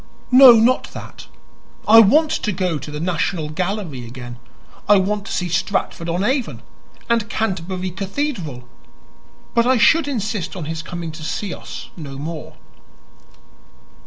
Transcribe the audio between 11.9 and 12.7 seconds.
no more."